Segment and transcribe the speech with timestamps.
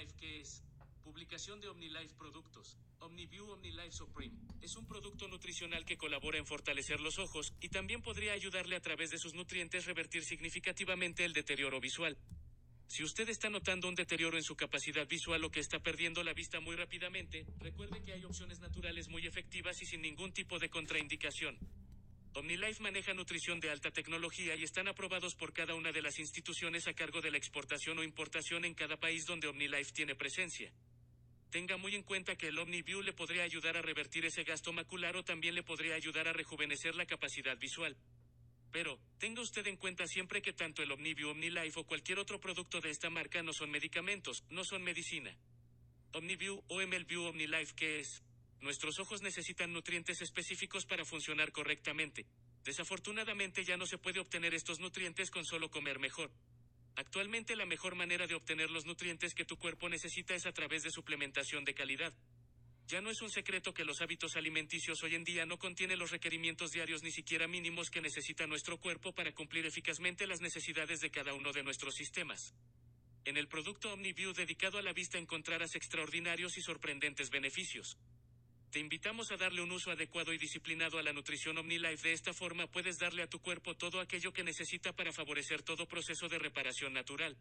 [0.00, 0.62] OmniLife ¿qué es?
[1.04, 2.78] Publicación de OmniLife Productos.
[3.00, 4.34] OmniView OmniLife Supreme.
[4.62, 8.80] Es un producto nutricional que colabora en fortalecer los ojos y también podría ayudarle a
[8.80, 12.16] través de sus nutrientes revertir significativamente el deterioro visual.
[12.86, 16.32] Si usted está notando un deterioro en su capacidad visual o que está perdiendo la
[16.32, 20.70] vista muy rápidamente, recuerde que hay opciones naturales muy efectivas y sin ningún tipo de
[20.70, 21.58] contraindicación.
[22.32, 26.86] OmniLife maneja nutrición de alta tecnología y están aprobados por cada una de las instituciones
[26.86, 30.72] a cargo de la exportación o importación en cada país donde OmniLife tiene presencia.
[31.50, 35.16] Tenga muy en cuenta que el OmniView le podría ayudar a revertir ese gasto macular
[35.16, 37.96] o también le podría ayudar a rejuvenecer la capacidad visual.
[38.70, 42.80] Pero, tenga usted en cuenta siempre que tanto el OmniView OmniLife o cualquier otro producto
[42.80, 45.36] de esta marca no son medicamentos, no son medicina.
[46.12, 48.22] OmniView o MLView OmniLife, ¿qué es?
[48.60, 52.26] Nuestros ojos necesitan nutrientes específicos para funcionar correctamente.
[52.62, 56.30] Desafortunadamente ya no se puede obtener estos nutrientes con solo comer mejor.
[56.96, 60.82] Actualmente la mejor manera de obtener los nutrientes que tu cuerpo necesita es a través
[60.82, 62.12] de suplementación de calidad.
[62.86, 66.10] Ya no es un secreto que los hábitos alimenticios hoy en día no contienen los
[66.10, 71.10] requerimientos diarios ni siquiera mínimos que necesita nuestro cuerpo para cumplir eficazmente las necesidades de
[71.10, 72.52] cada uno de nuestros sistemas.
[73.24, 77.96] En el producto OmniView dedicado a la vista encontrarás extraordinarios y sorprendentes beneficios.
[78.70, 82.06] Te invitamos a darle un uso adecuado y disciplinado a la nutrición OmniLife.
[82.08, 85.88] De esta forma puedes darle a tu cuerpo todo aquello que necesita para favorecer todo
[85.88, 87.36] proceso de reparación natural.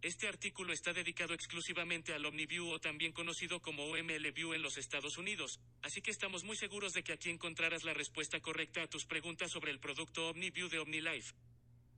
[0.00, 5.18] Este artículo está dedicado exclusivamente al OmniView o también conocido como OMLView en los Estados
[5.18, 9.04] Unidos, así que estamos muy seguros de que aquí encontrarás la respuesta correcta a tus
[9.04, 11.34] preguntas sobre el producto OmniView de OmniLife.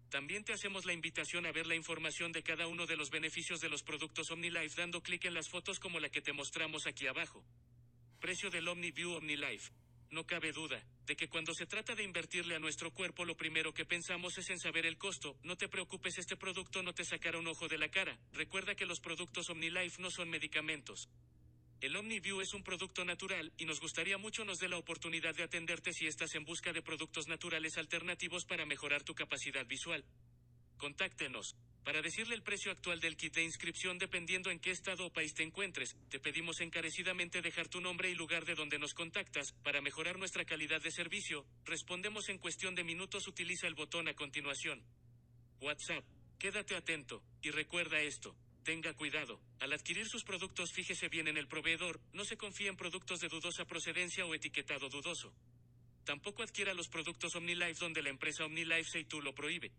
[0.08, 3.60] También te hacemos la invitación a ver la información de cada uno de los beneficios
[3.60, 7.06] de los productos OmniLife dando clic en las fotos como la que te mostramos aquí
[7.06, 7.44] abajo.
[8.20, 9.70] Precio del OmniView OmniLife.
[10.10, 13.72] No cabe duda de que cuando se trata de invertirle a nuestro cuerpo lo primero
[13.72, 15.36] que pensamos es en saber el costo.
[15.42, 18.18] No te preocupes, este producto no te sacará un ojo de la cara.
[18.32, 21.08] Recuerda que los productos OmniLife no son medicamentos.
[21.80, 25.42] El OmniView es un producto natural y nos gustaría mucho nos dé la oportunidad de
[25.42, 30.04] atenderte si estás en busca de productos naturales alternativos para mejorar tu capacidad visual.
[30.76, 31.56] Contáctenos
[31.86, 35.34] para decirle el precio actual del kit de inscripción dependiendo en qué estado o país
[35.34, 39.80] te encuentres, te pedimos encarecidamente dejar tu nombre y lugar de donde nos contactas, para
[39.80, 44.82] mejorar nuestra calidad de servicio, respondemos en cuestión de minutos utiliza el botón a continuación.
[45.60, 46.04] WhatsApp.
[46.40, 48.34] Quédate atento, y recuerda esto.
[48.64, 49.40] Tenga cuidado.
[49.60, 53.28] Al adquirir sus productos fíjese bien en el proveedor, no se confíe en productos de
[53.28, 55.32] dudosa procedencia o etiquetado dudoso.
[56.04, 59.70] Tampoco adquiera los productos OmniLife donde la empresa OmniLife tú lo prohíbe.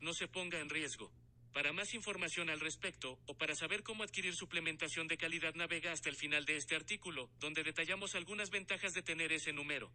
[0.00, 1.12] No se ponga en riesgo.
[1.52, 6.08] Para más información al respecto, o para saber cómo adquirir suplementación de calidad navega hasta
[6.08, 9.90] el final de este artículo, donde detallamos algunas ventajas de tener ese número.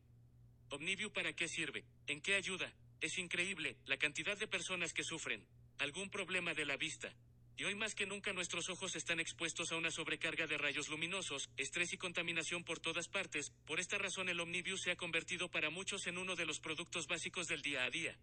[0.69, 2.73] Omniview para qué sirve, en qué ayuda.
[2.99, 5.45] Es increíble la cantidad de personas que sufren
[5.77, 7.13] algún problema de la vista.
[7.55, 11.49] Y hoy más que nunca nuestros ojos están expuestos a una sobrecarga de rayos luminosos,
[11.55, 15.69] estrés y contaminación por todas partes, por esta razón el Omniview se ha convertido para
[15.69, 18.17] muchos en uno de los productos básicos del día a día.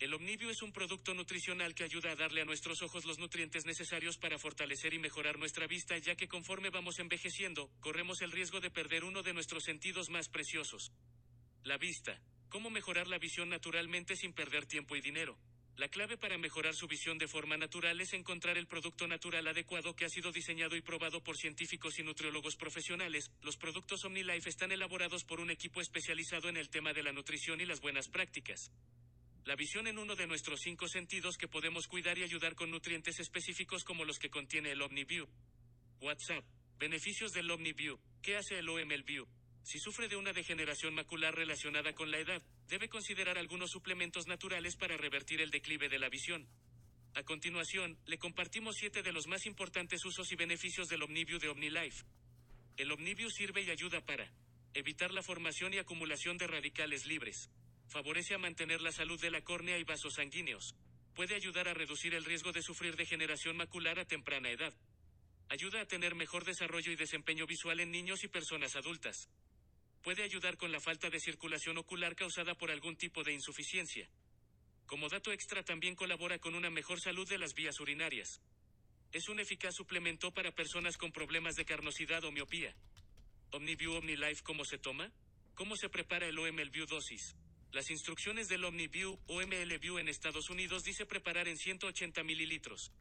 [0.00, 3.66] El Omnivio es un producto nutricional que ayuda a darle a nuestros ojos los nutrientes
[3.66, 8.60] necesarios para fortalecer y mejorar nuestra vista, ya que conforme vamos envejeciendo, corremos el riesgo
[8.60, 10.92] de perder uno de nuestros sentidos más preciosos.
[11.64, 12.22] La vista.
[12.48, 15.36] ¿Cómo mejorar la visión naturalmente sin perder tiempo y dinero?
[15.74, 19.96] La clave para mejorar su visión de forma natural es encontrar el producto natural adecuado
[19.96, 23.32] que ha sido diseñado y probado por científicos y nutriólogos profesionales.
[23.42, 27.60] Los productos OmniLife están elaborados por un equipo especializado en el tema de la nutrición
[27.60, 28.70] y las buenas prácticas.
[29.44, 33.18] La visión en uno de nuestros cinco sentidos que podemos cuidar y ayudar con nutrientes
[33.18, 35.26] específicos como los que contiene el OmniView.
[36.00, 36.44] WhatsApp.
[36.78, 37.98] Beneficios del OmniView.
[38.22, 39.26] ¿Qué hace el OMLView?
[39.62, 44.76] Si sufre de una degeneración macular relacionada con la edad, debe considerar algunos suplementos naturales
[44.76, 46.46] para revertir el declive de la visión.
[47.14, 51.48] A continuación, le compartimos siete de los más importantes usos y beneficios del OmniView de
[51.48, 52.04] OmniLife.
[52.76, 54.30] El OmniView sirve y ayuda para
[54.74, 57.50] evitar la formación y acumulación de radicales libres
[57.88, 60.74] Favorece a mantener la salud de la córnea y vasos sanguíneos.
[61.14, 64.74] Puede ayudar a reducir el riesgo de sufrir degeneración macular a temprana edad.
[65.48, 69.30] Ayuda a tener mejor desarrollo y desempeño visual en niños y personas adultas.
[70.02, 74.08] Puede ayudar con la falta de circulación ocular causada por algún tipo de insuficiencia.
[74.84, 78.42] Como dato extra también colabora con una mejor salud de las vías urinarias.
[79.12, 82.76] Es un eficaz suplemento para personas con problemas de carnosidad o miopía.
[83.50, 85.10] OmniView OmniLife ¿cómo se toma?
[85.54, 87.34] ¿Cómo se prepara el OMLView dosis?
[87.72, 92.92] Las instrucciones del OmniView o MLView en Estados Unidos dice preparar en 180 mililitros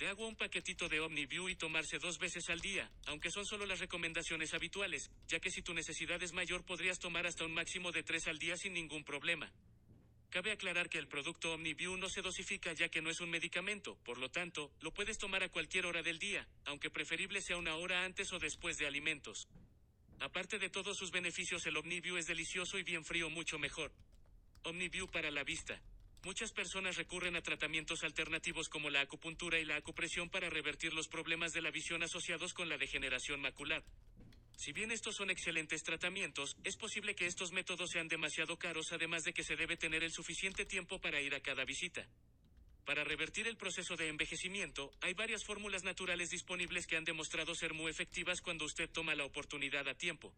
[0.00, 3.66] de agua un paquetito de OmniView y tomarse dos veces al día, aunque son solo
[3.66, 7.92] las recomendaciones habituales, ya que si tu necesidad es mayor podrías tomar hasta un máximo
[7.92, 9.52] de tres al día sin ningún problema.
[10.30, 13.98] Cabe aclarar que el producto OmniView no se dosifica ya que no es un medicamento,
[14.02, 17.76] por lo tanto, lo puedes tomar a cualquier hora del día, aunque preferible sea una
[17.76, 19.48] hora antes o después de alimentos.
[20.20, 23.90] Aparte de todos sus beneficios, el OmniView es delicioso y bien frío mucho mejor.
[24.64, 25.80] OmniView para la vista.
[26.24, 31.08] Muchas personas recurren a tratamientos alternativos como la acupuntura y la acupresión para revertir los
[31.08, 33.82] problemas de la visión asociados con la degeneración macular.
[34.58, 39.24] Si bien estos son excelentes tratamientos, es posible que estos métodos sean demasiado caros además
[39.24, 42.06] de que se debe tener el suficiente tiempo para ir a cada visita.
[42.90, 47.72] Para revertir el proceso de envejecimiento, hay varias fórmulas naturales disponibles que han demostrado ser
[47.72, 50.34] muy efectivas cuando usted toma la oportunidad a tiempo.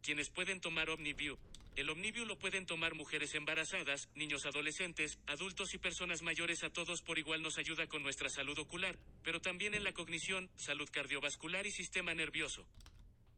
[0.00, 1.36] Quienes pueden tomar OmniView.
[1.74, 7.02] El OmniView lo pueden tomar mujeres embarazadas, niños adolescentes, adultos y personas mayores a todos
[7.02, 11.66] por igual nos ayuda con nuestra salud ocular, pero también en la cognición, salud cardiovascular
[11.66, 12.64] y sistema nervioso.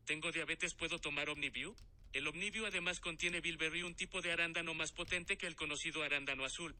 [0.05, 0.75] ¿Tengo diabetes?
[0.75, 1.75] ¿Puedo tomar Omniview?
[2.13, 6.45] El Omniview además contiene bilberry, un tipo de arándano más potente que el conocido arándano
[6.45, 6.77] azul.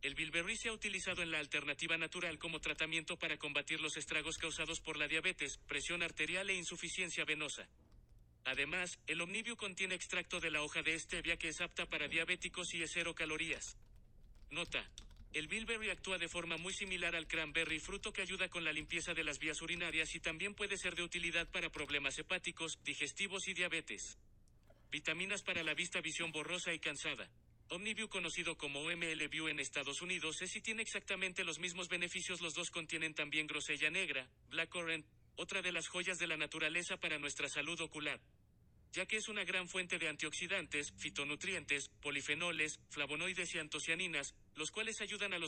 [0.00, 4.38] El bilberry se ha utilizado en la alternativa natural como tratamiento para combatir los estragos
[4.38, 7.68] causados por la diabetes, presión arterial e insuficiencia venosa.
[8.44, 12.72] Además, el Omniview contiene extracto de la hoja de stevia que es apta para diabéticos
[12.74, 13.76] y es cero calorías.
[14.50, 14.88] Nota.
[15.34, 19.12] El bilberry actúa de forma muy similar al cranberry, fruto que ayuda con la limpieza
[19.12, 23.52] de las vías urinarias y también puede ser de utilidad para problemas hepáticos, digestivos y
[23.52, 24.16] diabetes.
[24.90, 27.28] Vitaminas para la vista, visión borrosa y cansada.
[27.70, 28.82] Omniview conocido como
[29.28, 32.40] View en Estados Unidos es y tiene exactamente los mismos beneficios.
[32.40, 35.04] Los dos contienen también grosella negra, blackcurrant,
[35.36, 38.20] otra de las joyas de la naturaleza para nuestra salud ocular
[38.92, 45.00] ya que es una gran fuente de antioxidantes, fitonutrientes, polifenoles, flavonoides y antocianinas, los cuales
[45.00, 45.46] ayudan a los